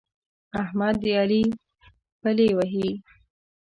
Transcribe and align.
احمد 0.63 0.95
د 1.03 1.05
علي 1.21 1.41
پلې 2.21 2.47
وهي. 2.57 2.89